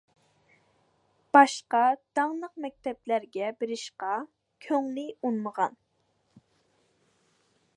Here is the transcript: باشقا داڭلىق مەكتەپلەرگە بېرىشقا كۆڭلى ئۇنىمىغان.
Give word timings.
باشقا 1.35 1.81
داڭلىق 2.19 2.55
مەكتەپلەرگە 2.65 3.51
بېرىشقا 3.59 4.15
كۆڭلى 4.67 5.05
ئۇنىمىغان. 5.21 5.77